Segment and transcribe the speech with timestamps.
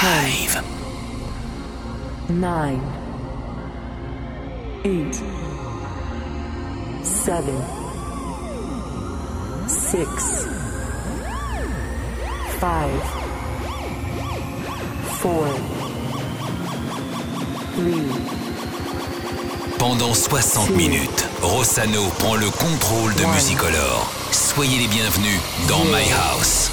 [0.00, 0.64] Five.
[2.30, 2.80] Nine.
[4.82, 5.14] Eight.
[7.04, 7.54] Seven.
[9.68, 10.46] Six.
[12.58, 13.02] Five.
[15.20, 15.46] Four.
[17.74, 18.08] Three.
[19.78, 24.10] Pendant 60 minutes, Rossano prend le contrôle de Musicolor.
[24.30, 26.70] Soyez les bienvenus dans My House.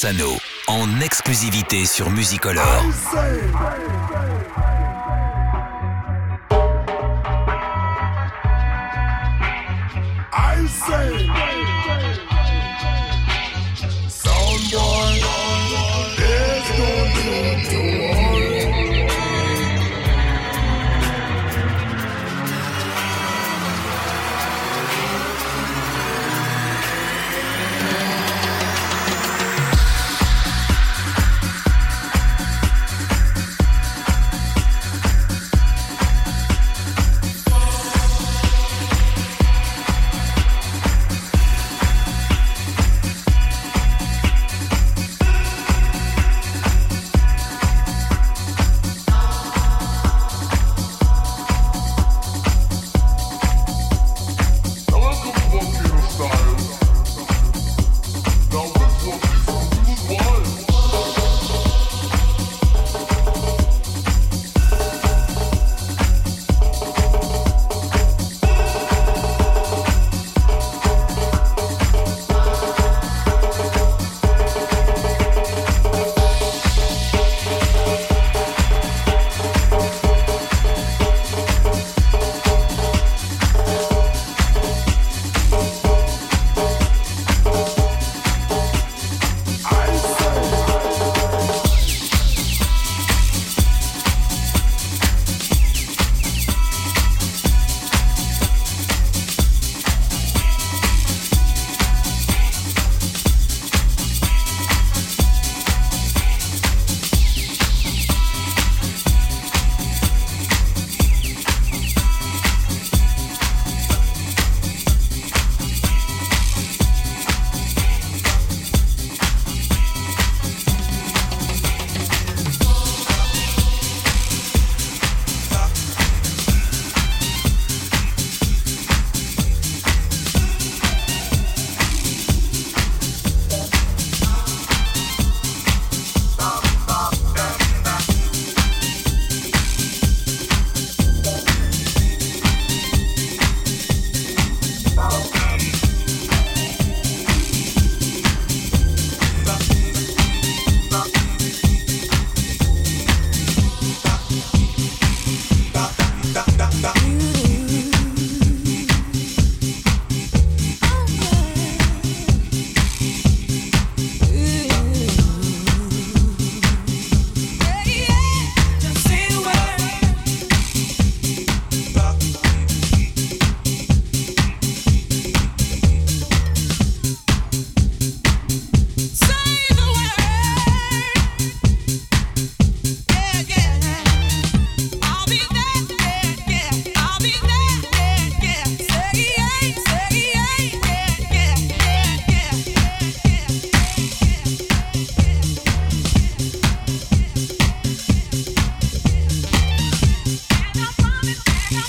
[0.00, 0.38] Rossano
[0.68, 2.84] en exclusivité sur Musicolor.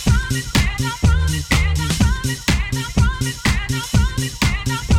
[0.10, 4.99] promise, and I promise, and I promise, and I promise, and I promise.